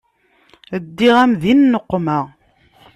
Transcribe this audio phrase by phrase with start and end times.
[0.85, 2.19] Ddiɣ-am di nneqma.